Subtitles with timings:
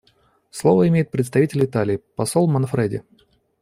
[0.49, 3.03] Слово имеет представитель Италии посол Манфреди.